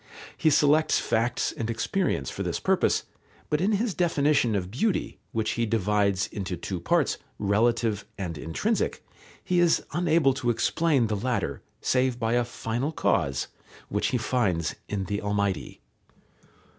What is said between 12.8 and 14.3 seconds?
cause, which he